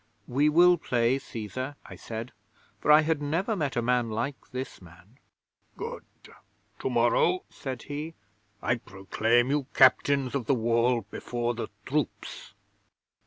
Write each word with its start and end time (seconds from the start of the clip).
'"We 0.27 0.49
will 0.49 0.79
play, 0.79 1.19
Cæsar," 1.19 1.75
I 1.85 1.95
said, 1.95 2.31
for 2.79 2.91
I 2.91 3.01
had 3.01 3.21
never 3.21 3.55
met 3.55 3.75
a 3.75 3.83
man 3.83 4.09
like 4.09 4.49
this 4.51 4.81
man. 4.81 5.19
'"Good. 5.77 6.03
Tomorrow," 6.79 7.43
said 7.51 7.83
he, 7.83 8.15
"I 8.63 8.77
proclaim 8.77 9.51
you 9.51 9.67
Captains 9.75 10.33
of 10.33 10.47
the 10.47 10.55
Wall 10.55 11.01
before 11.11 11.53
the 11.53 11.67
troops." 11.85 12.55